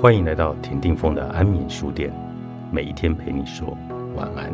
[0.00, 2.10] 欢迎来到田定峰的安眠书店，
[2.72, 3.76] 每一天陪你说
[4.16, 4.50] 晚安。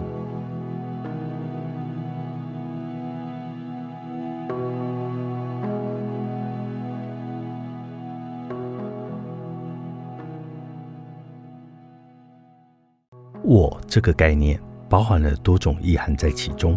[13.45, 16.77] 我这个概念包含了多种意涵在其中，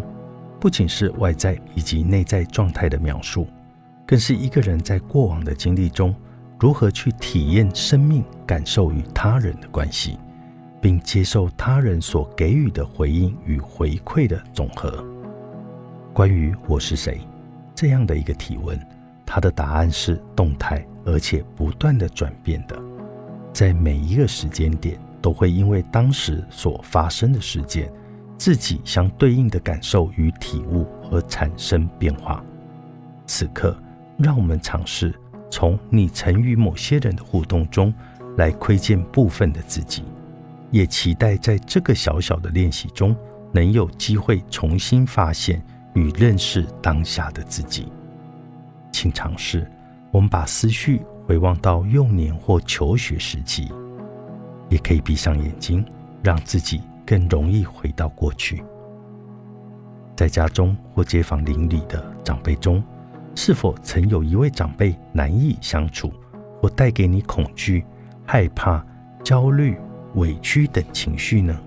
[0.60, 3.48] 不仅是外在以及内在状态的描述，
[4.06, 6.14] 更是一个人在过往的经历中。
[6.60, 10.18] 如何去体验生命、感受与他人的关系，
[10.78, 15.02] 并接受他人所给予的回应与回馈的总和？
[16.12, 17.18] 关于我是谁
[17.74, 18.78] 这样的一个提问，
[19.24, 22.78] 它的答案是动态而且不断的转变的，
[23.54, 27.90] 在每一个时间点都会因为当时所发生的事件，
[28.36, 32.44] 自己相对应的感受与体悟而产生变化。
[33.24, 33.74] 此刻，
[34.18, 35.14] 让我们尝试。
[35.50, 37.92] 从你曾与某些人的互动中
[38.36, 40.04] 来窥见部分的自己，
[40.70, 43.14] 也期待在这个小小的练习中
[43.52, 45.60] 能有机会重新发现
[45.94, 47.90] 与认识当下的自己。
[48.92, 49.68] 请尝试，
[50.12, 53.68] 我们把思绪回望到幼年或求学时期，
[54.68, 55.84] 也可以闭上眼睛，
[56.22, 58.62] 让自己更容易回到过去。
[60.16, 62.82] 在家中或街坊邻里的长辈中。
[63.34, 66.12] 是否曾有一位长辈难以相处，
[66.60, 67.84] 或带给你恐惧、
[68.26, 68.84] 害怕、
[69.24, 69.76] 焦虑、
[70.14, 71.58] 委屈等情绪呢？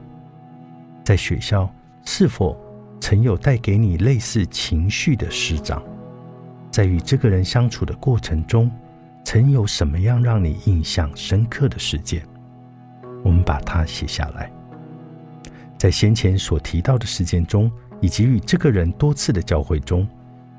[1.04, 1.74] 在学校，
[2.06, 2.58] 是否
[3.00, 5.82] 曾有带给你类似情绪的师长？
[6.70, 8.70] 在与这个人相处的过程中，
[9.24, 12.26] 曾有什么样让你印象深刻的事件？
[13.24, 14.52] 我们把它写下来。
[15.78, 20.08] 在先前所提到的事件中，以及与这个人多次的交汇中。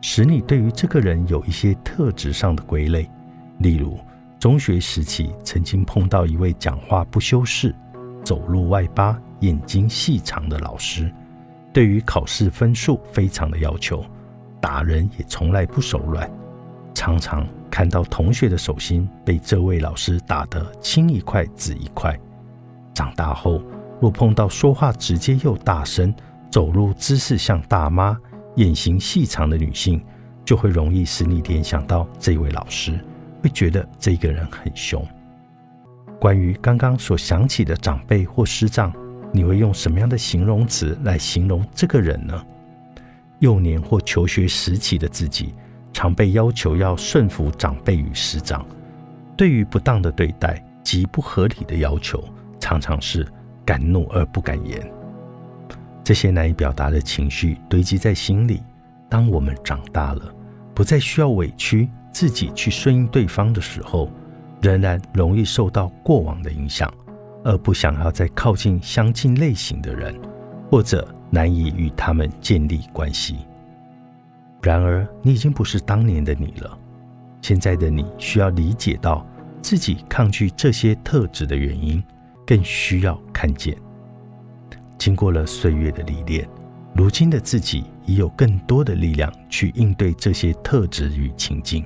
[0.07, 3.11] 使你对于这个人有一些特质上的归类，
[3.61, 3.99] 例如
[4.39, 7.75] 中学时期曾经碰到一位讲话不修饰、
[8.23, 11.11] 走路外八、眼睛细长的老师，
[11.73, 14.05] 对于考试分数非常的要求，
[14.61, 16.31] 打人也从来不手软，
[16.93, 22.15] 常常看到同学的手心被这位老师打得青一块紫一块。
[22.93, 23.63] 长大后，
[24.03, 26.15] 若碰到说话直接又大声、
[26.51, 28.15] 走路姿势像大妈。
[28.57, 30.03] 眼型细长的女性，
[30.45, 32.99] 就会容易使你联想到这位老师，
[33.43, 35.05] 会觉得这个人很凶。
[36.21, 38.93] 关于刚刚所想起的长辈或师长，
[39.33, 42.47] 你会用什么样的形容词来形容这个人呢？
[43.41, 45.53] 幼年或求学时期的自己，
[45.93, 48.65] 常被要求要顺服长辈与师长，
[49.37, 52.23] 对于不当的对待及不合理的要求，
[52.59, 53.27] 常常是
[53.67, 54.81] 敢怒而不敢言。
[56.05, 58.63] 这些难以表达的情绪堆积在心里。
[59.09, 60.35] 当我们长大了，
[60.75, 64.11] 不再需要委屈自己去顺应对方的时候，
[64.61, 66.93] 仍然容易受到过往的影响，
[67.45, 70.15] 而不想要再靠近相近类型的人，
[70.71, 73.39] 或者难以与他们建立关系。
[74.63, 76.79] 然而，你已经不是当年的你了。
[77.41, 79.27] 现在的你需要理解到
[79.61, 82.03] 自己抗拒这些特质的原因，
[82.47, 83.77] 更需要看见。
[85.05, 86.49] 经过了岁月的历练，
[86.95, 91.85] 如今的自己已有更多的力量去应对这些特质与情境。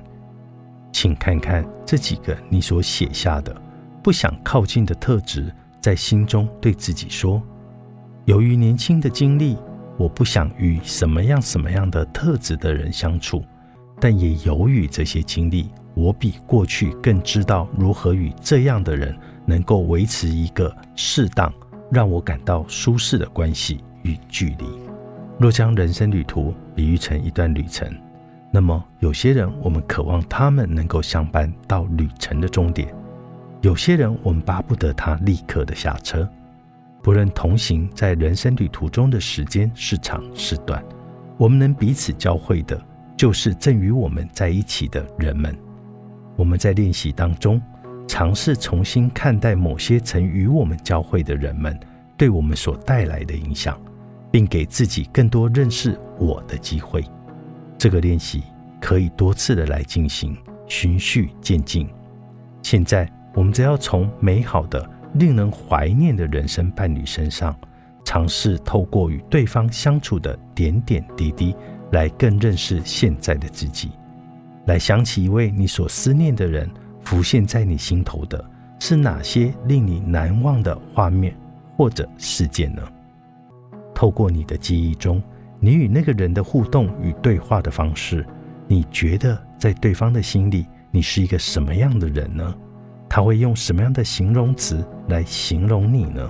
[0.93, 3.53] 请看看这几个你所写下的
[4.01, 7.43] 不想靠近的特质，在心中对自己说：
[8.23, 9.57] 由于年轻的经历，
[9.97, 13.41] 我不想与什么样什么样的特质的人相处；
[13.99, 19.13] 但也由于这些经历，我比过去更知道如何与这样的人
[19.45, 21.53] 能够维持一个适当。
[21.91, 24.65] 让我感到舒适的关系与距离。
[25.37, 27.91] 若将人生旅途比喻成一段旅程，
[28.51, 32.87] 那么有些人我们渴望他们能够相伴到旅程的终点；
[33.61, 36.29] 有些人我们巴不得他立刻的下车。
[37.01, 40.83] 不论同行在人生旅途中的时间是长是短，
[41.37, 42.79] 我们能彼此交汇的，
[43.17, 45.57] 就是正与我们在一起的人们。
[46.35, 47.61] 我们在练习当中。
[48.07, 51.79] 尝试重新看待某些曾与我们交汇的人们
[52.19, 53.79] 对我们所带来的影响，
[54.29, 57.01] 并给自己更多认识我的机会。
[57.77, 58.43] 这个练习
[58.81, 60.35] 可以多次的来进行，
[60.67, 61.87] 循序渐进。
[62.61, 67.55] 现在，我们则要从美好的、令人怀念的人生伴侣身上，
[68.03, 71.55] 尝试透过与对方相处的点点滴滴，
[71.93, 73.91] 来更认识现在的自己，
[74.65, 76.69] 来想起一位你所思念的人。
[77.01, 78.43] 浮现在你心头的
[78.77, 81.33] 是哪些令你难忘的画面
[81.79, 82.81] 或者事件呢？
[83.95, 85.23] 透过你的记忆中
[85.61, 88.25] 你与那个人的互动与对话的方式
[88.67, 92.53] 你觉得在对方的心里你是一个什么样的人呢？
[93.07, 96.29] 他会用什么样的形容词来形容你呢？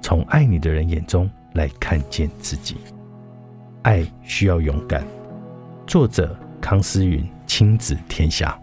[0.00, 2.78] 从爱你的人眼中来看见自己。
[3.82, 5.06] 爱需要勇敢。
[5.86, 8.60] 作者康思云亲子天下。